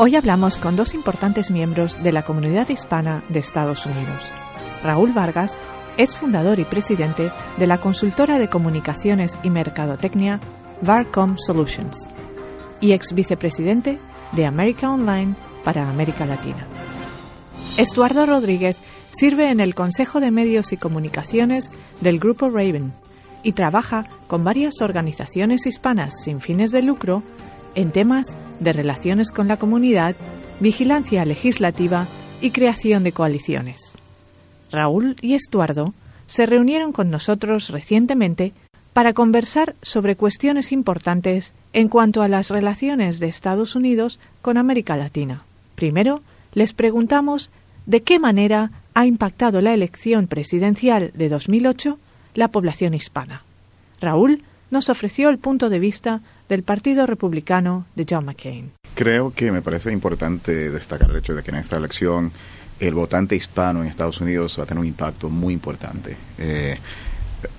Hoy 0.00 0.14
hablamos 0.14 0.58
con 0.58 0.76
dos 0.76 0.94
importantes 0.94 1.50
miembros 1.50 2.00
de 2.00 2.12
la 2.12 2.22
comunidad 2.22 2.68
hispana 2.68 3.24
de 3.28 3.40
Estados 3.40 3.84
Unidos. 3.84 4.30
Raúl 4.84 5.10
Vargas 5.10 5.58
es 5.96 6.14
fundador 6.14 6.60
y 6.60 6.64
presidente 6.64 7.32
de 7.56 7.66
la 7.66 7.78
consultora 7.78 8.38
de 8.38 8.48
comunicaciones 8.48 9.40
y 9.42 9.50
mercadotecnia 9.50 10.38
Varcom 10.82 11.34
Solutions 11.36 12.08
y 12.80 12.92
ex 12.92 13.12
vicepresidente 13.12 13.98
de 14.30 14.46
America 14.46 14.88
Online 14.88 15.34
para 15.64 15.90
América 15.90 16.26
Latina. 16.26 16.68
Estuardo 17.76 18.24
Rodríguez 18.24 18.78
sirve 19.10 19.50
en 19.50 19.58
el 19.58 19.74
Consejo 19.74 20.20
de 20.20 20.30
Medios 20.30 20.72
y 20.72 20.76
Comunicaciones 20.76 21.72
del 22.00 22.20
Grupo 22.20 22.48
Raven 22.50 22.92
y 23.42 23.50
trabaja 23.50 24.04
con 24.28 24.44
varias 24.44 24.80
organizaciones 24.80 25.66
hispanas 25.66 26.22
sin 26.22 26.40
fines 26.40 26.70
de 26.70 26.82
lucro 26.82 27.24
en 27.78 27.92
temas 27.92 28.36
de 28.58 28.72
relaciones 28.72 29.30
con 29.30 29.46
la 29.46 29.56
comunidad, 29.56 30.16
vigilancia 30.58 31.24
legislativa 31.24 32.08
y 32.40 32.50
creación 32.50 33.04
de 33.04 33.12
coaliciones. 33.12 33.94
Raúl 34.72 35.14
y 35.20 35.34
Estuardo 35.34 35.94
se 36.26 36.44
reunieron 36.46 36.90
con 36.90 37.08
nosotros 37.08 37.70
recientemente 37.70 38.52
para 38.92 39.12
conversar 39.12 39.76
sobre 39.80 40.16
cuestiones 40.16 40.72
importantes 40.72 41.54
en 41.72 41.88
cuanto 41.88 42.22
a 42.22 42.28
las 42.28 42.50
relaciones 42.50 43.20
de 43.20 43.28
Estados 43.28 43.76
Unidos 43.76 44.18
con 44.42 44.56
América 44.56 44.96
Latina. 44.96 45.44
Primero, 45.76 46.22
les 46.54 46.72
preguntamos 46.72 47.52
de 47.86 48.02
qué 48.02 48.18
manera 48.18 48.72
ha 48.94 49.06
impactado 49.06 49.60
la 49.60 49.72
elección 49.72 50.26
presidencial 50.26 51.12
de 51.14 51.28
2008 51.28 51.96
la 52.34 52.48
población 52.48 52.94
hispana. 52.94 53.44
Raúl 54.00 54.42
nos 54.70 54.88
ofreció 54.88 55.28
el 55.28 55.38
punto 55.38 55.68
de 55.68 55.78
vista 55.78 56.20
del 56.48 56.62
Partido 56.62 57.06
Republicano 57.06 57.86
de 57.94 58.06
John 58.08 58.24
McCain. 58.24 58.72
Creo 58.94 59.32
que 59.32 59.52
me 59.52 59.62
parece 59.62 59.92
importante 59.92 60.70
destacar 60.70 61.10
el 61.10 61.16
hecho 61.16 61.34
de 61.34 61.42
que 61.42 61.50
en 61.50 61.56
esta 61.58 61.76
elección 61.76 62.32
el 62.80 62.94
votante 62.94 63.36
hispano 63.36 63.82
en 63.82 63.88
Estados 63.88 64.20
Unidos 64.20 64.56
va 64.58 64.64
a 64.64 64.66
tener 64.66 64.80
un 64.80 64.86
impacto 64.86 65.28
muy 65.28 65.52
importante. 65.52 66.16
Eh, 66.38 66.78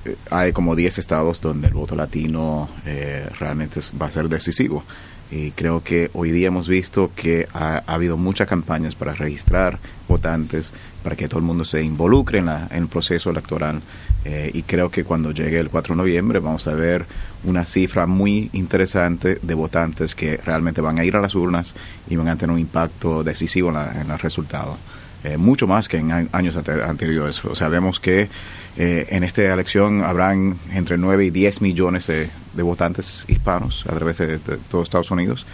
eh, 0.06 0.16
hay 0.30 0.52
como 0.52 0.76
10 0.76 0.98
estados 0.98 1.42
donde 1.42 1.68
el 1.68 1.74
voto 1.74 1.96
latino 1.96 2.70
eh, 2.86 3.28
realmente 3.40 3.80
va 4.02 4.08
a 4.08 4.12
ser 4.12 4.30
decisivo. 4.30 4.84
Y 5.32 5.52
creo 5.52 5.84
que 5.84 6.10
hoy 6.14 6.32
día 6.32 6.48
hemos 6.48 6.68
visto 6.68 7.12
que 7.16 7.48
ha, 7.54 7.84
habido 7.86 8.18
muchas 8.18 8.48
campañas 8.48 8.96
para 8.96 9.14
registrar 9.14 9.78
votantes, 10.08 10.74
para 11.04 11.16
que 11.16 11.28
todo 11.28 11.40
el 11.40 11.46
mundo 11.46 11.66
se 11.66 11.84
involucre 11.84 12.40
en, 12.40 12.50
el 12.50 12.88
proceso 12.88 13.30
electoral. 13.30 13.82
Eh, 14.26 14.50
y 14.54 14.64
creo 14.64 14.90
que 14.90 15.04
cuando 15.04 15.32
llegue 15.32 15.60
el 15.60 15.70
4 15.70 15.94
de 15.94 15.98
noviembre 15.98 16.40
vamos 16.40 16.68
a 16.68 16.74
ver 16.74 17.06
una 17.44 17.64
cifra 17.64 18.06
muy 18.06 18.50
interesante 18.54 19.40
de 19.42 19.54
votantes 19.54 20.14
que 20.14 20.38
realmente 20.38 20.82
van 20.82 21.00
a 21.00 21.06
ir 21.06 21.16
a 21.16 21.22
las 21.22 21.36
urnas 21.36 21.74
y 22.10 22.16
van 22.16 22.28
a 22.28 22.36
tener 22.36 22.54
un 22.54 22.60
impacto 22.60 23.24
decisivo 23.24 23.70
en, 23.70 24.12
el 24.12 24.20
resultado. 24.20 24.78
Eh, 25.24 25.36
mucho 25.36 25.68
más 25.68 25.90
que 25.90 25.98
en 25.98 26.30
años 26.32 26.56
anteriores. 26.56 27.44
O 27.44 27.56
sea, 27.56 27.68
vemos 27.68 28.00
que 28.00 28.30
eh, 28.78 29.08
en 29.10 29.24
esta 29.24 29.42
elección 29.42 30.04
habrán 30.04 30.58
entre 30.74 30.98
9 30.98 31.26
y 31.26 31.30
10 31.30 31.62
millones 31.62 32.08
de, 32.08 32.30
votantes 32.64 33.26
hispanos 33.28 33.86
a 33.88 33.96
través 33.96 34.18
de, 34.18 34.38
todo 34.38 34.84
Estados 34.84 35.12
Unidos 35.12 35.46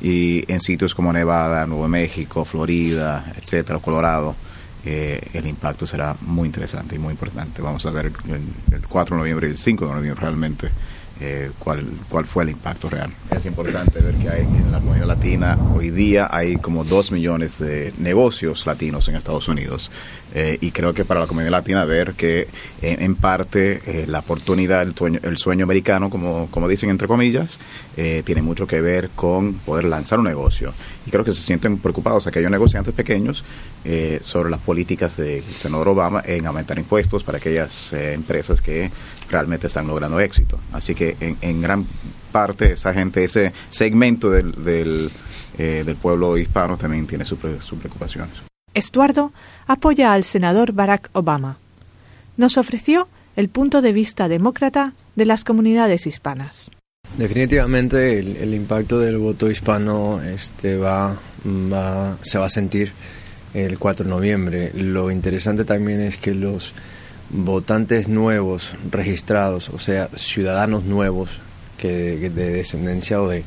y 0.00 0.50
en 0.50 0.60
sitios 0.60 0.94
como 0.94 1.12
Nevada, 1.12 1.66
Nuevo 1.66 1.88
México, 1.88 2.44
Florida, 2.44 3.32
etcétera, 3.36 3.78
Colorado. 3.78 4.34
Eh, 4.86 5.20
el 5.34 5.46
impacto 5.46 5.86
será 5.86 6.16
muy 6.22 6.46
interesante 6.46 6.96
y 6.96 6.98
muy 6.98 7.12
importante. 7.12 7.60
Vamos 7.60 7.84
a 7.84 7.90
ver 7.90 8.06
el, 8.06 8.74
el 8.74 8.86
4 8.86 9.14
de 9.14 9.20
noviembre 9.20 9.48
y 9.48 9.50
el 9.50 9.58
5 9.58 9.86
de 9.86 9.92
noviembre 9.92 10.20
realmente 10.22 10.70
eh, 11.22 11.50
cuál, 11.58 11.84
cuál 12.08 12.24
fue 12.24 12.44
el 12.44 12.50
impacto 12.50 12.88
real. 12.88 13.10
Es 13.30 13.44
importante 13.44 14.00
ver 14.00 14.14
que 14.14 14.30
hay 14.30 14.40
en 14.40 14.72
la 14.72 14.78
comunidad 14.78 15.06
latina 15.06 15.58
hoy 15.74 15.90
día 15.90 16.28
hay 16.30 16.56
como 16.56 16.82
dos 16.82 17.12
millones 17.12 17.58
de 17.58 17.92
negocios 17.98 18.64
latinos 18.64 19.06
en 19.08 19.16
Estados 19.16 19.46
Unidos 19.46 19.90
eh, 20.34 20.56
y 20.62 20.70
creo 20.70 20.94
que 20.94 21.04
para 21.04 21.20
la 21.20 21.26
comunidad 21.26 21.50
latina 21.50 21.84
ver 21.84 22.14
que 22.14 22.48
eh, 22.80 22.96
en 23.00 23.16
parte 23.16 24.06
la 24.06 24.20
oportunidad, 24.20 24.80
el 24.80 24.94
sueño, 24.94 25.20
el 25.22 25.36
sueño 25.36 25.64
americano, 25.64 26.08
como, 26.08 26.48
como 26.50 26.68
dicen 26.68 26.88
entre 26.88 27.06
comillas, 27.06 27.60
tiene 28.24 28.40
mucho 28.40 28.66
que 28.66 28.80
ver 28.80 29.10
con 29.14 29.54
poder 29.54 29.84
lanzar 29.84 30.20
un 30.20 30.24
negocio. 30.24 30.72
Y 31.04 31.10
creo 31.10 31.22
que 31.22 31.34
se 31.34 31.42
sienten 31.42 31.76
preocupados 31.76 32.26
aquellos 32.26 32.50
negociantes 32.50 32.94
pequeños 32.94 33.44
sobre 34.22 34.50
las 34.50 34.60
políticas 34.60 35.16
del 35.16 35.42
senador 35.44 35.88
Obama 35.88 36.22
en 36.24 36.46
aumentar 36.46 36.78
impuestos 36.78 37.24
para 37.24 37.38
aquellas 37.38 37.92
empresas 37.92 38.60
que 38.60 38.90
realmente 39.30 39.68
están 39.68 39.86
logrando 39.86 40.20
éxito. 40.20 40.58
Así 40.72 40.94
que 40.94 41.16
en, 41.40 41.62
gran 41.62 41.86
parte 42.32 42.72
esa 42.72 42.92
gente, 42.92 43.24
ese 43.24 43.52
segmento 43.70 44.30
del, 44.30 44.52
del, 44.64 45.10
eh, 45.58 45.94
pueblo 46.00 46.36
hispano 46.36 46.76
también 46.76 47.06
tiene 47.06 47.24
sus 47.24 47.38
preocupaciones. 47.38 48.34
Estuardo 48.74 49.32
apoya 49.66 50.12
al 50.12 50.24
senador 50.24 50.72
Barack 50.72 51.10
Obama. 51.12 51.58
Nos 52.36 52.56
ofreció 52.56 53.08
el 53.36 53.48
punto 53.48 53.82
de 53.82 53.92
vista 53.92 54.28
demócrata 54.28 54.94
de 55.16 55.26
las 55.26 55.44
comunidades 55.44 56.06
hispanas. 56.06 56.70
Definitivamente 57.18 58.20
el, 58.20 58.54
impacto 58.54 59.00
del 59.00 59.18
voto 59.18 59.50
hispano 59.50 60.22
este 60.22 60.76
va, 60.76 61.16
va, 61.44 62.16
se 62.22 62.38
va 62.38 62.46
a 62.46 62.48
sentir 62.48 62.92
el 63.54 63.78
4 63.78 64.04
de 64.04 64.10
noviembre. 64.10 64.72
Lo 64.74 65.10
interesante 65.10 65.64
también 65.64 66.00
es 66.00 66.18
que 66.18 66.34
los 66.34 66.74
votantes 67.30 68.08
nuevos 68.08 68.74
registrados, 68.90 69.68
o 69.70 69.78
sea, 69.78 70.08
ciudadanos 70.14 70.84
nuevos 70.84 71.40
que, 71.78 72.30
de 72.30 72.50
descendencia 72.50 73.22
o 73.22 73.28
de, 73.28 73.44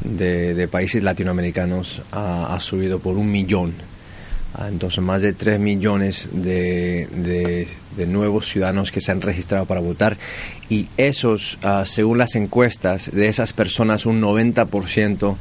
de, 0.00 0.68
países 0.68 1.02
latinoamericanos 1.02 2.02
ha, 2.12 2.58
subido 2.60 2.98
por 2.98 3.16
un 3.16 3.30
millón. 3.30 3.74
Ah, 4.54 4.66
entonces, 4.68 5.04
más 5.04 5.22
de 5.22 5.34
3 5.34 5.60
millones 5.60 6.30
de, 6.32 7.06
de, 7.96 8.06
nuevos 8.06 8.48
ciudadanos 8.48 8.90
que 8.90 9.00
se 9.00 9.12
han 9.12 9.20
registrado 9.20 9.66
para 9.66 9.80
votar. 9.80 10.16
Y 10.70 10.88
esos, 10.96 11.58
ah, 11.62 11.84
según 11.84 12.18
las 12.18 12.34
encuestas, 12.34 13.10
de 13.12 13.28
esas 13.28 13.52
personas, 13.52 14.06
un 14.06 14.20
90% 14.22 15.36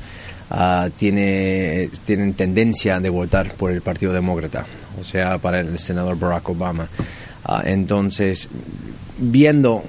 uh, 0.52 0.90
tiene, 0.92 1.90
tienen 2.06 2.34
tendencia 2.34 3.00
de 3.00 3.10
votar 3.10 3.54
por 3.54 3.72
el 3.72 3.82
Partido 3.82 4.14
Demócrata, 4.14 4.66
o 5.00 5.04
sea, 5.04 5.38
para 5.38 5.60
el 5.60 5.78
senador 5.80 6.18
Barack 6.18 6.50
Obama. 6.50 6.88
Ah, 7.46 7.64
entonces, 7.66 8.50
viendo 9.18 9.84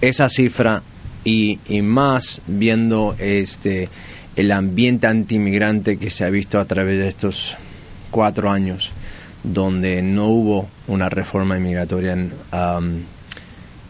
esa 0.00 0.28
cifra 0.28 0.82
y, 1.24 1.58
más 1.82 2.42
viendo 2.46 3.16
este 3.18 3.88
el 4.36 4.52
ambiente 4.52 5.06
antimigrante 5.06 5.96
que 5.96 6.10
se 6.10 6.24
ha 6.24 6.30
visto 6.30 6.60
a 6.60 6.64
través 6.64 6.98
de 6.98 7.08
estos 7.08 7.56
cuatro 8.10 8.50
años, 8.50 8.90
donde 9.44 10.02
no 10.02 10.26
hubo 10.26 10.68
una 10.88 11.08
reforma 11.08 11.56
inmigratoria 11.56 12.18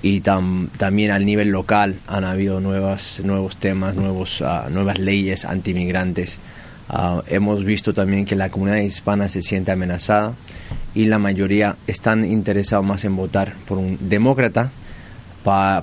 y 0.05 0.21
también 0.21 1.13
al 1.13 1.25
nivel 1.25 1.49
local 1.49 1.99
han 2.07 2.25
habido 2.25 2.61
nuevas, 2.61 3.23
nuevos 3.25 3.57
temas, 3.57 3.97
nuevos, 3.97 4.43
uh, 4.43 4.69
nuevas 4.69 4.99
leyes 4.99 5.47
antimigrantes. 5.47 6.41
Uh, 6.91 7.23
hemos 7.27 7.65
visto 7.65 7.95
también 7.95 8.27
que 8.27 8.37
la 8.37 8.51
comunidad 8.51 8.77
hispana 8.77 9.31
se 9.31 9.41
siente 9.41 9.73
amenazada 9.73 10.35
y 10.95 11.07
la 11.07 11.19
mayoría 11.19 11.77
están 11.87 12.23
interesados 12.27 12.85
más 12.85 13.07
en 13.07 13.17
votar 13.17 13.55
por 13.67 13.79
un 13.79 13.97
demócrata 13.99 14.71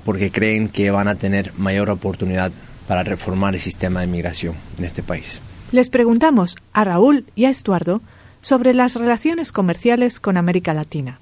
porque 0.06 0.30
creen 0.30 0.70
que 0.70 0.92
van 0.92 1.08
a 1.08 1.16
tener 1.16 1.52
mayor 1.58 1.90
oportunidad 1.90 2.52
para 2.88 3.02
reformar 3.02 3.56
el 3.56 3.60
sistema 3.60 4.02
de 4.02 4.06
inmigración 4.06 4.54
en 4.78 4.86
este 4.86 5.02
país. 5.02 5.42
Les 5.72 5.90
preguntamos 5.90 6.58
a 6.74 6.84
Raúl 6.84 7.26
y 7.36 7.46
a 7.46 7.50
Estuardo 7.50 8.02
sobre 8.42 8.76
las 8.76 8.96
relaciones 8.96 9.52
comerciales 9.52 10.20
con 10.20 10.38
América 10.38 10.76
Latina. 10.76 11.21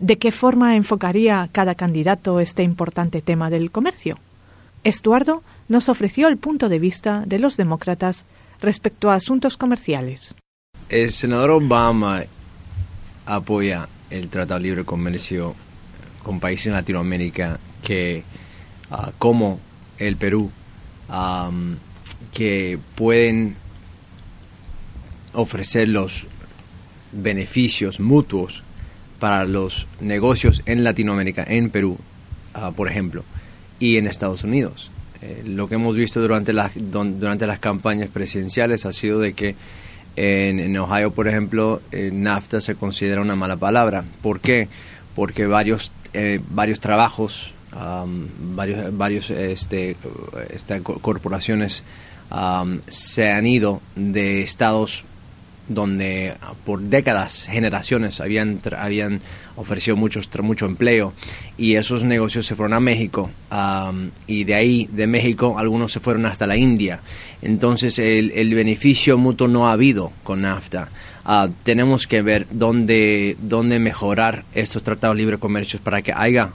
¿De 0.00 0.16
qué 0.16 0.30
forma 0.30 0.76
enfocaría 0.76 1.48
cada 1.50 1.74
candidato 1.74 2.38
este 2.38 2.62
importante 2.62 3.20
tema 3.20 3.50
del 3.50 3.72
comercio? 3.72 4.16
Estuardo 4.84 5.42
nos 5.66 5.88
ofreció 5.88 6.28
el 6.28 6.36
punto 6.36 6.68
de 6.68 6.78
vista 6.78 7.24
de 7.26 7.40
los 7.40 7.56
demócratas 7.56 8.24
respecto 8.60 9.10
a 9.10 9.14
asuntos 9.14 9.56
comerciales. 9.56 10.36
El 10.88 11.10
senador 11.10 11.50
Obama 11.50 12.22
apoya 13.26 13.88
el 14.10 14.28
Tratado 14.28 14.60
de 14.60 14.66
Libre 14.66 14.84
Comercio 14.84 15.56
con 16.22 16.38
países 16.38 16.68
en 16.68 16.74
Latinoamérica 16.74 17.58
que, 17.82 18.22
ah, 18.92 19.10
como 19.18 19.58
el 19.98 20.16
Perú, 20.16 20.50
que 22.32 22.78
pueden 22.94 23.56
ofrecer 25.32 25.88
los 25.88 26.28
beneficios 27.10 27.98
mutuos 27.98 28.62
para 29.18 29.44
los 29.44 29.86
negocios 30.00 30.62
en 30.66 30.84
Latinoamérica, 30.84 31.44
en 31.46 31.70
Perú, 31.70 31.98
ah, 32.54 32.72
por 32.74 32.88
ejemplo, 32.88 33.24
y 33.80 33.96
en 33.96 34.06
Estados 34.06 34.44
Unidos. 34.44 34.90
Eh, 35.20 35.42
lo 35.44 35.68
que 35.68 35.74
hemos 35.74 35.96
visto 35.96 36.20
durante, 36.20 36.52
durante 36.84 37.46
las 37.46 37.58
campañas 37.58 38.08
presidenciales 38.08 38.86
ha 38.86 38.92
sido 38.92 39.18
de 39.18 39.32
que 39.32 39.56
en, 40.14 40.76
Ohio, 40.76 41.12
por 41.12 41.28
ejemplo, 41.28 41.80
eh, 41.92 42.10
NAFTA 42.12 42.60
se 42.60 42.74
considera 42.74 43.20
una 43.20 43.36
mala 43.36 43.56
palabra. 43.56 44.04
¿Por 44.22 44.40
qué? 44.40 44.68
Porque 45.14 45.46
varios, 45.46 45.92
eh, 46.12 46.40
varios 46.50 46.80
trabajos, 46.80 47.52
varios, 48.54 48.96
varios 48.96 49.30
este, 49.30 49.96
corporaciones 50.82 51.84
se 52.88 53.30
han 53.30 53.46
ido 53.46 53.80
de 53.94 54.42
estados 54.42 55.04
donde 55.68 56.34
por 56.64 56.80
décadas, 56.80 57.46
generaciones 57.50 58.20
habían, 58.20 58.60
habían 58.76 59.20
ofrecido 59.56 59.96
muchos, 59.96 60.28
mucho 60.42 60.66
empleo 60.66 61.12
y 61.56 61.74
esos 61.74 62.04
negocios 62.04 62.46
se 62.46 62.56
fueron 62.56 62.74
a 62.74 62.80
México 62.80 63.30
y 64.26 64.44
de 64.44 64.54
ahí, 64.54 64.88
de 64.92 65.06
México, 65.06 65.58
algunos 65.58 65.92
se 65.92 66.00
fueron 66.00 66.26
hasta 66.26 66.46
la 66.46 66.56
India. 66.56 67.00
Entonces 67.42 67.98
el, 67.98 68.32
el 68.32 68.54
beneficio 68.54 69.18
mutuo 69.18 69.48
no 69.48 69.68
ha 69.68 69.72
habido 69.72 70.12
con 70.24 70.42
NAFTA. 70.42 70.88
Ah, 71.30 71.46
tenemos 71.62 72.06
que 72.06 72.22
ver 72.22 72.46
dónde, 72.50 73.36
dónde 73.38 73.78
mejorar 73.78 74.44
estos 74.54 74.82
tratados 74.82 75.14
de 75.14 75.20
libre 75.20 75.36
comercio 75.36 75.78
para 75.78 76.00
que 76.00 76.10
haya 76.10 76.48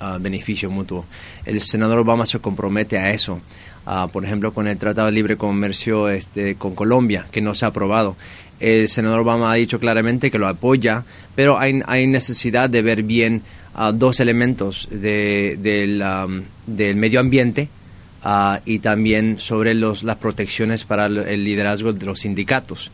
ah, 0.00 0.18
beneficio 0.20 0.68
mutuo. 0.68 1.04
El 1.44 1.60
senador 1.60 2.00
Obama 2.00 2.26
se 2.26 2.40
compromete 2.40 2.98
a 2.98 3.10
eso. 3.10 3.40
Ah, 3.86 4.08
por 4.12 4.24
ejemplo, 4.24 4.52
con 4.52 4.66
el 4.66 4.78
Tratado 4.78 5.06
de 5.06 5.12
Libre 5.12 5.36
Comercio 5.36 6.08
este, 6.08 6.56
con 6.56 6.74
Colombia, 6.74 7.24
que 7.30 7.40
no 7.40 7.54
se 7.54 7.66
ha 7.66 7.68
aprobado. 7.68 8.16
El 8.60 8.88
senador 8.88 9.20
Obama 9.20 9.52
ha 9.52 9.56
dicho 9.56 9.78
claramente 9.78 10.30
que 10.30 10.38
lo 10.38 10.48
apoya, 10.48 11.04
pero 11.34 11.58
hay, 11.58 11.80
hay 11.86 12.06
necesidad 12.06 12.70
de 12.70 12.82
ver 12.82 13.02
bien 13.02 13.42
dos 13.94 14.20
elementos 14.20 14.88
de, 14.90 15.58
del, 15.60 16.02
del 16.66 16.96
medio 16.96 17.20
ambiente 17.20 17.68
y 18.64 18.78
también 18.78 19.38
sobre 19.38 19.74
los, 19.74 20.02
las 20.02 20.16
protecciones 20.16 20.84
para 20.84 21.06
el 21.06 21.44
liderazgo 21.44 21.92
de 21.92 22.06
los 22.06 22.20
sindicatos. 22.20 22.90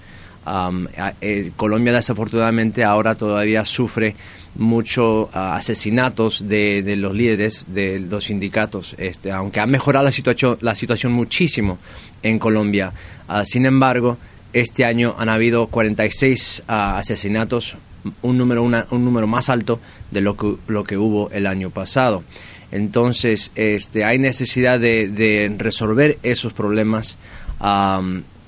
Eh, 1.20 1.53
Colombia 1.55 1.93
desafortunadamente 1.93 2.82
ahora 2.82 3.14
todavía 3.14 3.64
sufre 3.64 4.17
muchos 4.56 5.29
ah, 5.32 5.55
asesinatos 5.55 6.49
de, 6.49 6.82
de, 6.82 6.97
los 6.97 7.14
líderes 7.14 7.67
de 7.69 8.00
los 8.00 8.25
sindicatos, 8.25 8.97
este, 8.99 9.31
aunque 9.31 9.61
ha 9.61 9.67
mejorado 9.67 10.05
la 10.05 10.11
situación, 10.11 10.59
la 10.61 10.75
situación 10.75 11.12
muchísimo 11.12 11.79
en 12.25 12.41
Colombia. 12.41 12.93
Ah, 13.29 13.44
sin 13.44 13.67
embargo, 13.67 14.19
este 14.52 14.84
año 14.84 15.14
han 15.19 15.28
habido 15.28 15.66
46 15.66 16.64
ah, 16.69 16.99
asesinatos, 16.99 17.76
un 18.22 18.38
número, 18.38 18.62
un 18.62 19.04
número 19.04 19.26
más 19.26 19.49
alto 19.49 19.81
de 20.10 20.20
lo 20.20 20.37
que, 20.37 20.56
lo 20.69 20.84
que 20.84 20.96
hubo 20.96 21.31
el 21.31 21.46
año 21.46 21.70
pasado. 21.70 22.22
Entonces, 22.72 23.52
este, 23.54 24.04
hay 24.04 24.19
necesidad 24.19 24.81
de, 24.81 25.54
resolver 25.58 26.19
esos 26.22 26.54
problemas 26.54 27.19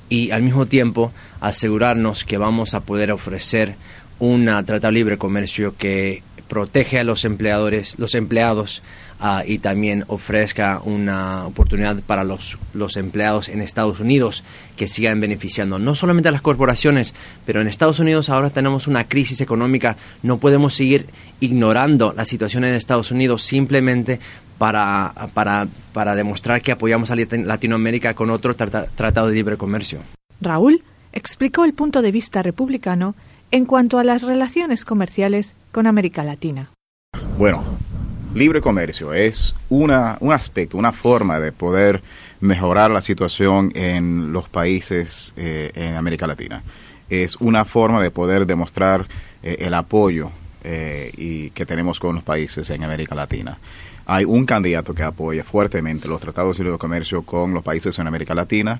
y 0.08 0.30
al 0.30 0.42
mismo 0.42 0.66
tiempo 0.66 1.12
asegurarnos 1.40 2.24
que 2.24 2.38
vamos 2.38 2.74
a 2.74 2.80
poder 2.80 3.12
ofrecer 3.12 3.76
un 4.18 4.46
tratado 4.64 4.90
libre 4.90 5.18
comercio 5.18 5.76
que 5.76 6.22
protege 6.48 6.98
a 6.98 7.04
los 7.04 7.24
empleadores, 7.24 7.98
los 7.98 8.14
empleados 8.14 8.82
ah, 9.20 9.42
y 9.46 9.58
también 9.58 10.04
ofrezca 10.08 10.80
una 10.84 11.46
oportunidad 11.46 12.00
para 12.00 12.24
los, 12.24 12.58
los 12.72 12.96
empleados 12.96 13.48
en 13.48 13.60
Estados 13.60 14.00
Unidos 14.00 14.44
que 14.76 14.86
sigan 14.86 15.20
beneficiando 15.20 15.78
no 15.78 15.94
solamente 15.94 16.28
a 16.28 16.32
las 16.32 16.42
corporaciones, 16.42 17.14
pero 17.46 17.60
en 17.60 17.68
Estados 17.68 17.98
Unidos 17.98 18.30
ahora 18.30 18.50
tenemos 18.50 18.86
una 18.86 19.04
crisis 19.04 19.40
económica, 19.40 19.96
no 20.22 20.38
podemos 20.38 20.74
seguir 20.74 21.06
ignorando 21.40 22.12
la 22.16 22.24
situación 22.24 22.64
en 22.64 22.74
Estados 22.74 23.10
Unidos 23.10 23.42
simplemente 23.42 24.20
para, 24.58 25.12
para, 25.34 25.66
para 25.92 26.14
demostrar 26.14 26.62
que 26.62 26.72
apoyamos 26.72 27.10
a 27.10 27.16
Latinoamérica 27.16 28.14
con 28.14 28.30
otro 28.30 28.54
tratado 28.54 29.28
de 29.28 29.34
libre 29.34 29.56
comercio. 29.56 30.00
Raúl 30.40 30.82
explicó 31.12 31.64
el 31.64 31.74
punto 31.74 32.02
de 32.02 32.12
vista 32.12 32.42
republicano 32.42 33.14
en 33.50 33.66
cuanto 33.66 33.98
a 33.98 34.04
las 34.04 34.22
relaciones 34.22 34.84
comerciales 34.84 35.54
con 35.70 35.86
América 35.86 36.24
Latina. 36.24 36.70
Bueno, 37.38 37.62
libre 38.34 38.60
comercio 38.60 39.14
es 39.14 39.54
una, 39.68 40.16
un 40.20 40.32
aspecto, 40.32 40.76
una 40.76 40.92
forma 40.92 41.38
de 41.40 41.52
poder 41.52 42.02
mejorar 42.40 42.90
la 42.90 43.00
situación 43.00 43.72
en 43.74 44.32
los 44.32 44.48
países 44.48 45.32
eh, 45.36 45.70
en 45.74 45.94
América 45.94 46.26
Latina. 46.26 46.62
Es 47.08 47.36
una 47.36 47.64
forma 47.64 48.02
de 48.02 48.10
poder 48.10 48.46
demostrar 48.46 49.06
eh, 49.42 49.56
el 49.60 49.74
apoyo 49.74 50.30
eh, 50.64 51.12
y 51.16 51.50
que 51.50 51.64
tenemos 51.64 52.00
con 52.00 52.16
los 52.16 52.24
países 52.24 52.68
en 52.70 52.82
América 52.84 53.14
Latina 53.14 53.58
hay 54.06 54.26
un 54.26 54.44
candidato 54.44 54.92
que 54.92 55.02
apoya 55.02 55.42
fuertemente 55.44 56.08
los 56.08 56.20
tratados 56.20 56.58
de 56.58 56.64
libre 56.64 56.78
comercio 56.78 57.22
con 57.22 57.54
los 57.54 57.62
países 57.62 57.98
en 57.98 58.06
América 58.06 58.34
Latina, 58.34 58.78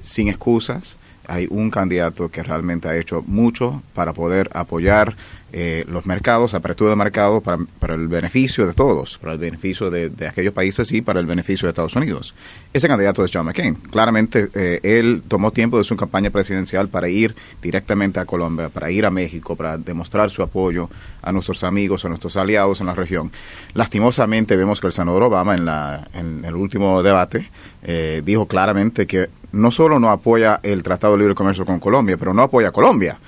sin 0.00 0.28
excusas. 0.28 0.96
Hay 1.28 1.46
un 1.50 1.70
candidato 1.70 2.28
que 2.28 2.42
realmente 2.42 2.88
ha 2.88 2.96
hecho 2.96 3.22
mucho 3.26 3.82
para 3.94 4.12
poder 4.12 4.50
apoyar 4.52 5.14
eh, 5.50 5.86
los 5.88 6.04
mercados, 6.04 6.52
apertura 6.52 6.90
de 6.90 6.96
mercado 6.96 7.40
para, 7.40 7.56
para, 7.78 7.94
el 7.94 8.06
beneficio 8.06 8.66
de 8.66 8.74
todos, 8.74 9.16
para 9.16 9.32
el 9.32 9.38
beneficio 9.38 9.90
de, 9.90 10.12
aquellos 10.26 10.52
países 10.52 10.92
y 10.92 11.00
para 11.00 11.20
el 11.20 11.26
beneficio 11.26 11.66
de 11.66 11.70
Estados 11.70 11.96
Unidos. 11.96 12.34
Ese 12.74 12.86
candidato 12.86 13.24
es 13.24 13.30
John 13.32 13.46
McCain. 13.46 13.74
Claramente, 13.74 14.50
eh, 14.54 14.80
él 14.82 15.22
tomó 15.26 15.50
tiempo 15.50 15.78
de 15.78 15.84
su 15.84 15.96
campaña 15.96 16.28
presidencial 16.28 16.88
para 16.88 17.08
ir 17.08 17.34
directamente 17.62 18.20
a 18.20 18.26
Colombia, 18.26 18.68
para 18.68 18.90
ir 18.90 19.06
a 19.06 19.10
México, 19.10 19.56
para 19.56 19.78
demostrar 19.78 20.28
su 20.28 20.42
apoyo 20.42 20.90
a 21.22 21.32
nuestros 21.32 21.64
amigos, 21.64 22.04
a 22.04 22.10
nuestros 22.10 22.36
aliados 22.36 22.82
en 22.82 22.88
la 22.88 22.94
región. 22.94 23.32
Lastimosamente, 23.72 24.54
vemos 24.54 24.82
que 24.82 24.88
el 24.88 24.92
senador 24.92 25.22
Obama 25.22 25.54
en, 25.54 25.64
la, 25.64 26.08
en 26.12 26.44
el 26.44 26.56
último 26.56 27.02
debate 27.02 27.48
eh, 27.82 28.20
dijo 28.22 28.46
claramente 28.46 29.06
que 29.06 29.30
no 29.52 29.70
solo 29.70 29.98
no 29.98 30.10
apoya 30.10 30.60
el 30.62 30.82
Tratado 30.82 31.14
de 31.14 31.20
Libre 31.20 31.34
Comercio 31.34 31.64
con 31.64 31.80
Colombia, 31.80 32.16
pero 32.16 32.34
no 32.34 32.42
apoya 32.42 32.68
a 32.68 32.72
Colombia. 32.72 33.18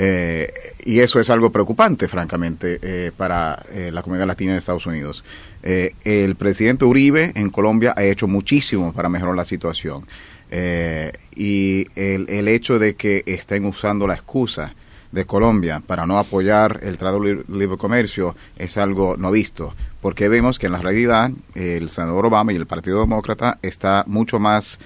Eh, 0.00 0.52
y 0.84 1.00
eso 1.00 1.18
es 1.18 1.28
algo 1.28 1.50
preocupante, 1.50 2.06
francamente, 2.06 2.78
eh, 2.80 3.10
para 3.16 3.64
eh, 3.70 3.90
la 3.92 4.02
comunidad 4.02 4.28
latina 4.28 4.52
de 4.52 4.58
Estados 4.58 4.86
Unidos. 4.86 5.24
el 5.60 6.36
presidente 6.36 6.84
Uribe 6.84 7.32
en 7.34 7.50
Colombia 7.50 7.94
ha 7.96 8.04
hecho 8.04 8.28
muchísimo 8.28 8.92
para 8.92 9.08
mejorar 9.08 9.34
la 9.34 9.44
situación. 9.44 10.06
y 11.34 11.86
el, 11.96 12.28
el, 12.28 12.48
hecho 12.48 12.78
de 12.78 12.94
que 12.94 13.24
estén 13.26 13.64
usando 13.66 14.06
la 14.06 14.14
excusa 14.14 14.74
de 15.12 15.24
Colombia 15.24 15.82
para 15.86 16.06
no 16.06 16.18
apoyar 16.18 16.80
el 16.82 16.98
Tratado 16.98 17.20
de 17.20 17.44
Libre 17.48 17.78
Comercio 17.78 18.34
es 18.56 18.78
algo 18.78 19.16
no 19.16 19.30
visto, 19.30 19.74
porque 20.00 20.28
vemos 20.28 20.58
que 20.58 20.66
en 20.66 20.72
la 20.72 20.82
realidad 20.82 21.30
el 21.54 21.90
senador 21.90 22.26
Obama 22.26 22.52
y 22.52 22.56
el 22.56 22.66
Partido 22.66 23.00
Demócrata 23.00 23.58
está 23.62 24.04
mucho 24.06 24.38
más 24.38 24.78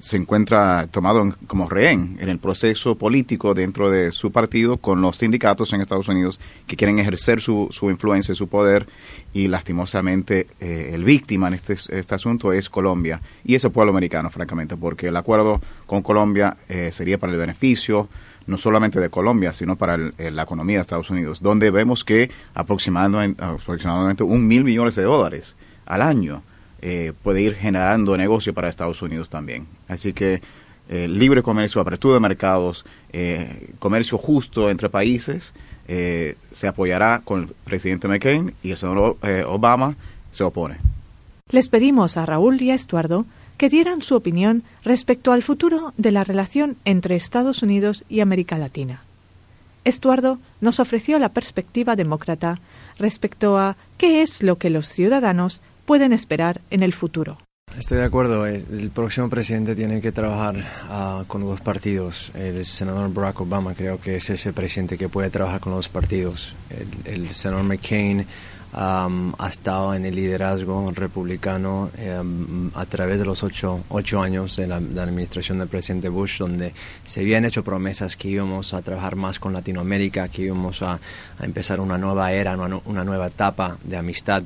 se 0.00 0.16
encuentra 0.16 0.86
tomado 0.90 1.34
como 1.46 1.68
rehén 1.68 2.18
en 2.20 2.28
el 2.28 2.38
proceso 2.38 2.96
político 2.96 3.54
dentro 3.54 3.90
de 3.90 4.12
su 4.12 4.30
partido 4.30 4.76
con 4.76 5.00
los 5.00 5.18
sindicatos 5.18 5.72
en 5.72 5.80
Estados 5.80 6.08
Unidos 6.08 6.38
que 6.66 6.76
quieren 6.76 6.98
ejercer 6.98 7.40
su, 7.40 7.68
su 7.70 7.90
influencia, 7.90 8.34
su 8.34 8.48
poder 8.48 8.86
y 9.32 9.48
lastimosamente 9.48 10.48
eh, 10.60 10.90
el 10.92 11.04
víctima 11.04 11.48
en 11.48 11.54
este, 11.54 11.74
este, 11.74 12.14
asunto 12.14 12.52
es 12.52 12.68
Colombia 12.68 13.20
y 13.44 13.54
ese 13.54 13.70
pueblo 13.70 13.90
americano, 13.90 14.30
francamente, 14.30 14.76
porque 14.76 15.08
el 15.08 15.16
acuerdo 15.16 15.60
con 15.86 16.02
Colombia 16.02 16.56
eh, 16.68 16.90
sería 16.92 17.18
para 17.18 17.32
el 17.32 17.38
beneficio 17.38 18.08
no 18.46 18.58
solamente 18.58 19.00
de 19.00 19.08
Colombia, 19.08 19.54
sino 19.54 19.76
para 19.76 19.96
la 19.96 20.42
economía 20.42 20.76
de 20.76 20.82
Estados 20.82 21.08
Unidos, 21.08 21.40
donde 21.40 21.70
vemos 21.70 22.04
que 22.04 22.30
aproximadamente, 22.52 23.42
aproximadamente 23.42 24.22
un 24.22 24.46
mil 24.46 24.64
millones 24.64 24.96
de 24.96 25.02
dólares 25.02 25.56
al 25.86 26.02
año 26.02 26.42
eh, 26.86 27.14
puede 27.22 27.40
ir 27.40 27.54
generando 27.54 28.14
negocio 28.14 28.52
para 28.52 28.68
Estados 28.68 29.00
Unidos 29.00 29.30
también. 29.30 29.66
Así 29.88 30.12
que 30.12 30.42
eh, 30.90 31.08
libre 31.08 31.42
comercio, 31.42 31.80
apertura 31.80 32.12
de 32.12 32.20
mercados, 32.20 32.84
eh, 33.10 33.70
comercio 33.78 34.18
justo 34.18 34.68
entre 34.68 34.90
países, 34.90 35.54
se 35.86 36.68
apoyará 36.68 37.22
con 37.24 37.42
el 37.42 37.48
presidente 37.64 38.06
McCain 38.06 38.54
y 38.62 38.70
el 38.70 38.78
senador 38.78 39.18
Obama 39.46 39.96
se 40.30 40.42
opone. 40.42 40.76
Les 41.50 41.68
pedimos 41.68 42.16
a 42.16 42.24
Raúl 42.24 42.60
y 42.62 42.70
a 42.70 42.74
Estuardo 42.74 43.26
que 43.58 43.68
dieran 43.68 44.00
su 44.00 44.14
opinión 44.14 44.62
respecto 44.82 45.32
al 45.32 45.42
futuro 45.42 45.92
de 45.98 46.10
la 46.10 46.24
relación 46.24 46.76
entre 46.86 47.16
Estados 47.16 47.62
Unidos 47.62 48.04
y 48.08 48.20
América 48.20 48.56
Latina. 48.56 49.02
Estuardo 49.84 50.38
nos 50.62 50.80
ofreció 50.80 51.18
la 51.18 51.30
perspectiva 51.30 51.96
demócrata 51.96 52.58
respecto 52.98 53.58
a 53.58 53.76
qué 53.98 54.22
es 54.22 54.42
lo 54.42 54.56
que 54.56 54.70
los 54.70 54.88
ciudadanos 54.88 55.60
pueden 55.84 56.12
esperar 56.12 56.60
en 56.70 56.82
el 56.82 56.92
futuro. 56.92 57.38
Estoy 57.78 57.98
de 57.98 58.04
acuerdo. 58.04 58.46
Eh, 58.46 58.64
el 58.72 58.90
próximo 58.90 59.28
presidente 59.28 59.74
tiene 59.74 60.00
que 60.00 60.12
trabajar 60.12 60.54
uh, 60.56 61.24
con 61.24 61.40
los 61.40 61.60
partidos. 61.60 62.30
El 62.34 62.64
senador 62.64 63.12
Barack 63.12 63.40
Obama 63.40 63.74
creo 63.74 64.00
que 64.00 64.16
es 64.16 64.30
ese 64.30 64.52
presidente 64.52 64.96
que 64.96 65.08
puede 65.08 65.28
trabajar 65.28 65.60
con 65.60 65.72
los 65.72 65.88
partidos. 65.88 66.54
El, 67.04 67.28
senador 67.30 67.64
McCain 67.64 68.20
um, 68.72 69.32
ha 69.36 69.48
estado 69.48 69.92
en 69.92 70.04
el 70.04 70.14
liderazgo 70.14 70.88
republicano 70.94 71.90
um, 72.20 72.70
a 72.74 72.86
través 72.86 73.18
de 73.18 73.24
los 73.24 73.42
ocho, 73.42 73.82
ocho 73.88 74.22
años 74.22 74.54
de 74.54 74.68
la, 74.68 74.76
administración 74.76 75.58
del 75.58 75.66
presidente 75.66 76.08
Bush, 76.08 76.38
donde 76.38 76.72
se 77.02 77.22
habían 77.22 77.44
hecho 77.44 77.64
promesas 77.64 78.16
que 78.16 78.28
íbamos 78.28 78.72
a 78.72 78.82
trabajar 78.82 79.16
más 79.16 79.40
con 79.40 79.52
Latinoamérica, 79.52 80.28
que 80.28 80.42
íbamos 80.42 80.80
a, 80.82 80.92
a 80.92 81.44
empezar 81.44 81.80
una 81.80 81.98
nueva 81.98 82.32
era, 82.32 82.56
una, 82.56 82.78
una 82.84 83.02
nueva 83.02 83.26
etapa 83.26 83.78
de 83.82 83.96
amistad 83.96 84.44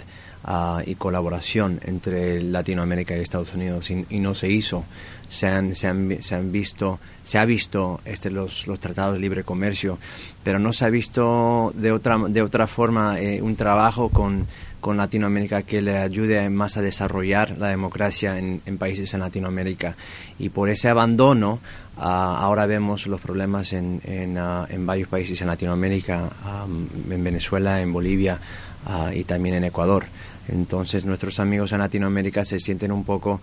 y 0.87 0.95
colaboración 0.95 1.81
entre 1.85 2.41
Latinoamérica 2.41 3.17
y 3.17 3.21
Estados 3.21 3.53
Unidos 3.55 3.91
y, 3.91 4.19
no 4.21 4.35
se 4.35 4.51
hizo. 4.51 4.85
Se 5.29 5.47
han, 5.47 5.75
se 5.75 5.89
han, 5.89 6.23
se 6.23 6.35
han, 6.37 6.51
visto, 6.51 6.99
se 7.23 7.37
ha 7.37 7.45
visto 7.45 8.01
este, 8.07 8.31
los, 8.31 8.67
los 8.67 8.81
tratados 8.81 9.15
de 9.15 9.21
libre 9.21 9.45
comercio, 9.45 9.99
pero 10.43 10.59
no 10.59 10.73
se 10.73 10.87
ha 10.87 10.89
visto 10.89 11.71
de 11.75 11.93
otra, 11.93 12.17
de 12.29 12.41
otra 12.41 12.67
forma 12.67 13.21
eh, 13.21 13.43
un 13.43 13.55
trabajo 13.55 14.09
con, 14.09 14.47
con 14.81 14.97
Latinoamérica 14.97 15.63
que 15.63 15.83
le 15.83 15.99
ayude 15.99 16.49
más 16.51 16.77
a 16.77 16.83
desarrollar 16.83 17.59
la 17.59 17.69
democracia 17.69 18.39
en, 18.39 18.79
países 18.79 19.13
en 19.15 19.21
Latinoamérica. 19.21 19.97
Y 20.39 20.51
por 20.51 20.69
ese 20.69 20.89
abandono, 20.89 21.59
ah, 21.97 22.39
ahora 22.41 22.67
vemos 22.67 23.07
los 23.07 23.21
problemas 23.21 23.73
en, 23.73 24.01
ah, 24.39 24.67
en, 24.69 24.87
varios 24.87 25.09
países 25.09 25.41
en 25.41 25.49
Latinoamérica, 25.49 26.31
en 27.11 27.25
Venezuela, 27.25 27.83
en 27.83 27.93
Bolivia 27.93 28.39
ah, 28.87 29.11
y 29.13 29.25
también 29.25 29.57
en 29.57 29.65
Ecuador. 29.65 30.07
Entonces 30.49 31.05
nuestros 31.05 31.41
amigos 31.41 31.73
en 31.73 31.79
Latinoamérica 31.79 32.45
se 32.45 32.59
sienten 32.59 32.91
un 32.91 33.05
poco 33.05 33.41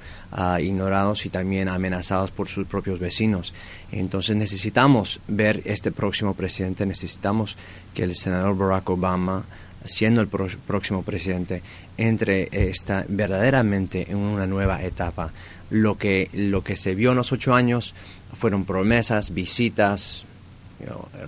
ignorados 0.59 1.25
y 1.25 1.29
también 1.29 1.69
amenazados 1.69 2.31
por 2.31 2.47
sus 2.47 2.67
propios 2.67 2.99
vecinos. 2.99 3.53
Entonces 3.91 4.35
necesitamos 4.35 5.19
ver 5.27 5.61
este 5.65 5.91
próximo 5.91 6.33
presidente, 6.33 6.85
necesitamos 6.85 7.57
que 7.93 8.03
el 8.03 8.15
senador 8.15 8.57
Barack 8.57 8.89
Obama 8.89 9.43
siendo 9.85 10.19
el 10.21 10.27
próximo 10.27 11.03
presidente, 11.03 11.61
entre 11.97 12.49
esta 12.51 13.05
verdaderamente 13.07 14.07
en 14.09 14.17
una 14.17 14.47
nueva 14.47 14.81
etapa. 14.81 15.31
Lo 15.69 15.97
que, 15.97 16.29
lo 16.33 16.63
que 16.63 16.75
se 16.75 16.95
vio 16.95 17.11
en 17.11 17.17
los 17.17 17.31
ocho 17.31 17.53
años 17.53 17.93
fueron 18.37 18.65
promesas, 18.65 19.33
visitas, 19.33 20.25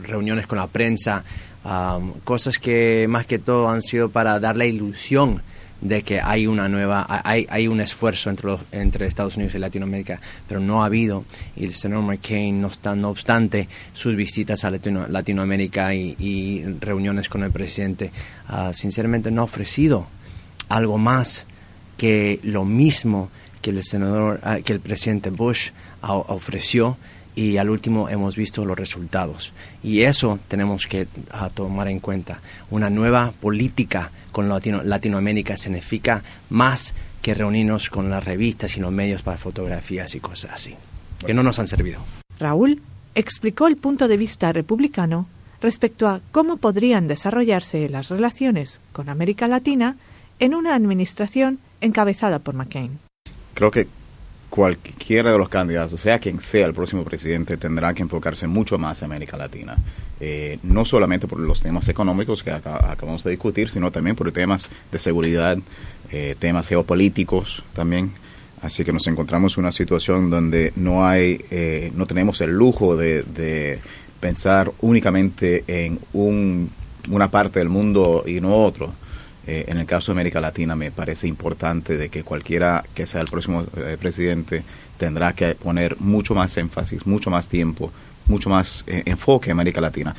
reuniones 0.04 0.48
con 0.48 0.58
la 0.58 0.68
prensa, 0.68 1.24
cosas 2.24 2.58
que 2.60 3.06
más 3.08 3.26
que 3.26 3.40
todo 3.40 3.70
han 3.70 3.82
sido 3.82 4.10
para 4.10 4.40
dar 4.40 4.58
la 4.58 4.66
ilusión 4.66 5.42
de 5.82 6.02
que 6.02 6.20
hay 6.20 6.48
una 6.48 6.68
nueva, 6.68 7.06
hay, 7.24 7.46
hay 7.50 7.68
un 7.68 7.82
esfuerzo 7.82 8.30
entre, 8.30 8.58
entre 8.72 9.08
Estados 9.08 9.36
Unidos 9.36 9.56
y 9.56 9.60
Latinoamérica, 9.60 10.20
pero 10.48 10.60
no 10.60 10.82
ha 10.82 10.88
habido. 10.88 11.26
Y 11.56 11.66
el 11.66 11.74
senador 11.74 12.06
McCain, 12.06 12.60
no, 12.60 12.68
está, 12.68 12.96
no 12.96 13.10
obstante 13.10 13.68
sus 13.94 14.16
visitas 14.16 14.64
a 14.64 14.72
Latinoamérica 14.72 15.94
y, 15.94 16.66
reuniones 16.80 17.30
con 17.30 17.44
el 17.44 17.52
presidente, 17.52 18.12
ah, 18.48 18.72
sinceramente 18.74 19.32
no 19.32 19.42
ha 19.42 19.46
ofrecido 19.46 20.08
algo 20.70 20.98
más 20.98 21.46
que 21.98 22.40
lo 22.44 22.66
mismo 22.66 23.30
que 23.62 23.72
el 23.72 23.84
senador, 23.84 24.40
ah, 24.44 24.60
que 24.64 24.74
el 24.74 24.80
presidente 24.80 25.30
Bush 25.30 25.72
ofreció 26.02 26.98
y 27.38 27.58
al 27.58 27.70
último 27.70 28.10
hemos 28.10 28.36
visto 28.36 28.66
los 28.66 28.76
resultados. 28.76 29.54
Y 29.84 30.02
eso 30.02 30.40
tenemos 30.48 30.88
que 30.88 31.08
ah, 31.30 31.52
tomar 31.54 31.88
en 31.88 32.00
cuenta. 32.00 32.42
Una 32.72 32.90
nueva 32.90 33.32
política 33.40 34.10
con 34.32 34.50
Latino, 34.50 34.82
Latinoamérica 34.84 35.56
significa 35.56 36.24
más 36.50 36.96
que 37.22 37.36
reunirnos 37.36 37.92
con 37.92 38.10
las 38.10 38.24
revistas 38.24 38.76
y 38.76 38.80
los 38.80 38.92
medios 38.92 39.22
para 39.22 39.38
fotografías 39.38 40.16
y 40.16 40.20
cosas 40.20 40.52
así, 40.52 40.74
que 41.24 41.36
no 41.36 41.44
nos 41.44 41.60
han 41.60 41.68
servido. 41.68 42.00
Raúl 42.40 42.82
explicó 43.14 43.68
el 43.68 43.78
punto 43.78 44.08
de 44.08 44.18
vista 44.18 44.52
republicano 44.52 45.28
respecto 45.62 46.08
a 46.08 46.22
cómo 46.32 46.58
podrían 46.58 47.08
desarrollarse 47.08 47.88
las 47.88 48.10
relaciones 48.10 48.82
con 48.94 49.10
América 49.10 49.48
Latina 49.48 49.96
en 50.40 50.56
una 50.56 50.74
administración 50.74 51.60
encabezada 51.82 52.40
por 52.40 52.56
McCain. 52.56 52.98
Creo 53.54 53.70
que 53.70 53.88
cualquiera 54.50 55.32
de 55.32 55.38
los 55.38 55.50
candidatos, 55.50 56.00
sea 56.00 56.20
quien 56.20 56.42
sea 56.42 56.66
el 56.66 56.74
próximo 56.74 57.04
presidente, 57.04 57.58
tendrá 57.58 57.94
que 57.94 58.02
enfocarse 58.02 58.48
mucho 58.48 58.78
más 58.78 59.02
en 59.02 59.06
América 59.06 59.38
Latina. 59.38 59.76
Eh, 60.20 60.58
no 60.64 60.84
solamente 60.84 61.28
por 61.28 61.40
los 61.40 61.62
temas 61.62 61.88
económicos 61.90 62.42
que 62.42 62.52
acabamos 62.52 63.24
de 63.24 63.32
discutir, 63.32 63.70
sino 63.70 63.92
también 63.92 64.16
por 64.16 64.32
temas 64.32 64.70
de 64.92 65.00
seguridad, 65.00 65.58
eh, 66.12 66.36
temas 66.40 66.68
geopolíticos 66.68 67.64
también. 67.74 68.12
Así 68.62 68.84
que 68.84 68.92
nos 68.92 69.06
encontramos 69.06 69.58
en 69.58 69.66
una 69.66 69.72
situación 69.72 70.32
donde 70.32 70.74
no 70.76 71.06
hay, 71.06 71.46
eh, 71.52 71.92
no 71.96 72.08
tenemos 72.08 72.42
el 72.42 72.52
lujo 72.52 72.98
de, 72.98 73.80
pensar 74.20 74.72
únicamente 74.82 75.64
en 75.68 76.00
un, 76.14 76.72
una 77.12 77.30
parte 77.30 77.60
del 77.60 77.70
mundo 77.70 78.24
y 78.26 78.42
no 78.42 78.64
otro 78.66 78.92
eh, 79.48 79.66
en 79.70 79.78
el 79.78 79.86
caso 79.86 80.12
de 80.12 80.18
América 80.18 80.42
Latina 80.42 80.76
me 80.76 80.92
parece 80.92 81.26
importante 81.26 81.98
de 81.98 82.10
que 82.10 82.24
cualquiera 82.24 82.84
que 82.94 83.06
sea 83.06 83.22
el 83.22 83.28
próximo 83.28 83.66
eh, 83.78 83.96
presidente 83.98 84.64
tendrá 84.98 85.32
que 85.34 85.56
poner 85.56 85.96
mucho 86.00 86.36
más 86.36 86.58
énfasis, 86.58 87.08
mucho 87.08 87.30
más 87.30 87.48
tiempo, 87.48 87.92
mucho 88.26 88.50
más 88.50 88.84
eh, 88.88 89.04
enfoque 89.06 89.50
en 89.50 89.54
América 89.54 89.80
Latina 89.80 90.14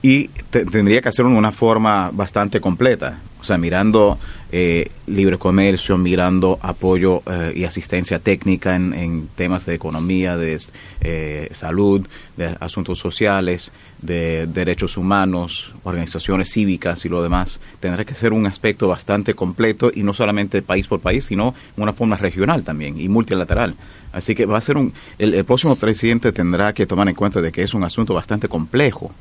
y 0.00 0.28
tendría 0.50 1.00
que 1.00 1.08
hacerlo 1.08 1.32
de 1.32 1.38
una 1.38 1.50
forma 1.50 2.10
bastante 2.12 2.60
completa, 2.60 3.18
o 3.40 3.44
sea, 3.44 3.58
mirando 3.58 4.16
eh, 4.52 4.90
libre 5.06 5.38
comercio, 5.38 5.96
mirando 5.96 6.58
apoyo 6.62 7.22
eh, 7.26 7.52
y 7.56 7.64
asistencia 7.64 8.20
técnica 8.20 8.76
en, 8.76 9.28
temas 9.34 9.66
de 9.66 9.74
economía, 9.74 10.36
de 10.36 10.60
eh, 11.00 11.48
salud, 11.52 12.06
de 12.36 12.56
asuntos 12.60 12.98
sociales, 12.98 13.72
de 14.00 14.46
derechos 14.46 14.96
humanos, 14.96 15.74
organizaciones 15.82 16.52
cívicas 16.52 17.04
y 17.04 17.08
lo 17.08 17.20
demás. 17.20 17.60
Tendrá 17.80 18.04
que 18.04 18.14
ser 18.14 18.32
un 18.32 18.46
aspecto 18.46 18.86
bastante 18.86 19.34
completo 19.34 19.90
y 19.92 20.04
no 20.04 20.14
solamente 20.14 20.62
país 20.62 20.86
por 20.86 21.00
país, 21.00 21.24
sino 21.24 21.54
una 21.76 21.92
forma 21.92 22.16
regional 22.16 22.62
también 22.62 23.00
y 23.00 23.08
multilateral. 23.08 23.74
Así 24.12 24.34
que 24.34 24.46
va 24.46 24.58
a 24.58 24.62
ser 24.62 24.76
un, 24.76 24.92
el 25.18 25.44
próximo 25.44 25.76
presidente 25.76 26.32
tendrá 26.32 26.72
que 26.72 26.86
tomar 26.86 27.08
en 27.08 27.14
cuenta 27.14 27.40
de 27.40 27.52
que 27.52 27.62
es 27.62 27.74
un 27.74 27.84
asunto 27.84 28.14
bastante 28.14 28.48
complejo 28.48 29.12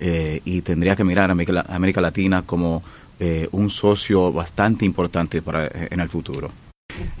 eh, 0.00 0.40
y 0.44 0.62
tendría 0.62 0.96
que 0.96 1.04
mirar 1.04 1.30
a 1.30 1.32
América, 1.68 2.00
Latina 2.00 2.42
como 2.42 2.82
eh, 3.18 3.48
un 3.52 3.70
socio 3.70 4.32
bastante 4.32 4.84
importante 4.84 5.42
para, 5.42 5.66
eh, 5.66 5.88
en 5.90 6.00
el 6.00 6.08
futuro. 6.08 6.50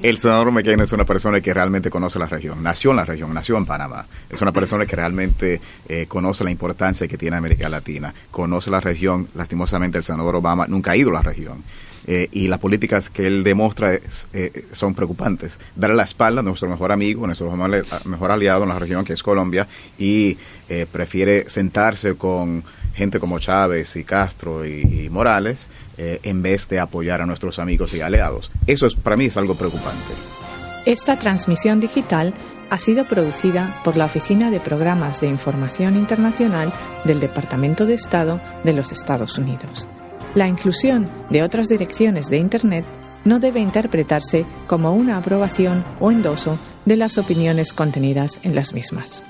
El 0.02 0.18
senador 0.18 0.50
McCain 0.50 0.80
es 0.80 0.92
una 0.92 1.04
persona 1.04 1.40
que 1.40 1.52
realmente 1.54 1.90
conoce 1.90 2.18
la 2.18 2.26
región, 2.26 2.62
nació 2.62 2.90
en 2.90 2.96
la 2.96 3.04
región, 3.04 3.32
nació 3.34 3.56
en 3.56 3.66
Panamá. 3.66 4.06
Es 4.30 4.40
una 4.40 4.50
persona 4.50 4.86
que 4.86 4.96
realmente 4.96 5.60
conoce 6.08 6.42
la 6.42 6.50
importancia 6.50 7.06
que 7.06 7.18
tiene 7.18 7.36
América 7.36 7.68
Latina, 7.68 8.12
conoce 8.30 8.70
la 8.70 8.80
región. 8.80 9.28
Lastimosamente, 9.34 9.98
el 9.98 10.04
senador 10.04 10.36
Obama 10.36 10.66
nunca 10.66 10.92
ha 10.92 10.96
ido 10.96 11.10
a 11.10 11.14
la 11.14 11.22
región. 11.22 11.62
Y 12.08 12.48
las 12.48 12.58
políticas 12.58 13.10
que 13.10 13.26
él 13.26 13.44
demuestra 13.44 14.00
son 14.72 14.94
preocupantes. 14.94 15.58
Darle 15.76 15.96
la 15.96 16.04
espalda 16.04 16.40
a 16.40 16.42
nuestro 16.42 16.68
mejor 16.68 16.90
amigo, 16.90 17.26
nuestro 17.26 17.54
mejor 18.04 18.30
aliado 18.30 18.62
en 18.62 18.70
la 18.70 18.78
región, 18.78 19.04
que 19.04 19.12
es 19.12 19.22
Colombia, 19.22 19.68
y 19.98 20.38
prefiere 20.90 21.50
sentarse 21.50 22.14
con 22.14 22.64
gente 22.98 23.20
como 23.20 23.38
Chávez 23.38 23.94
y 23.96 24.04
Castro 24.04 24.66
y, 24.66 25.08
Morales, 25.08 25.68
eh, 25.96 26.18
en 26.24 26.42
vez 26.42 26.68
de 26.68 26.80
apoyar 26.80 27.22
a 27.22 27.26
nuestros 27.26 27.58
amigos 27.58 27.94
y 27.94 28.00
aliados. 28.00 28.50
Eso 28.66 28.86
es, 28.86 28.94
para 28.94 29.16
mí 29.16 29.26
es 29.26 29.36
algo 29.36 29.54
preocupante. 29.54 30.12
Esta 30.84 31.18
transmisión 31.18 31.80
digital 31.80 32.34
ha 32.70 32.78
sido 32.78 33.06
producida 33.06 33.80
por 33.84 33.96
la 33.96 34.04
Oficina 34.04 34.50
de 34.50 34.60
Programas 34.60 35.20
de 35.20 35.28
Información 35.28 35.96
Internacional 35.96 36.72
del 37.04 37.20
Departamento 37.20 37.86
de 37.86 37.94
Estado 37.94 38.42
de 38.64 38.72
los 38.72 38.92
Estados 38.92 39.38
Unidos. 39.38 39.88
La 40.38 40.46
inclusión 40.46 41.10
de 41.30 41.42
otras 41.42 41.66
direcciones 41.66 42.30
de 42.30 42.36
Internet 42.38 42.84
no 43.24 43.40
debe 43.40 43.58
interpretarse 43.58 44.46
como 44.68 44.94
una 44.94 45.16
aprobación 45.16 45.84
o 45.98 46.12
endoso 46.12 46.60
de 46.84 46.94
las 46.94 47.18
opiniones 47.18 47.72
contenidas 47.72 48.38
en 48.44 48.54
las 48.54 48.72
mismas. 48.72 49.24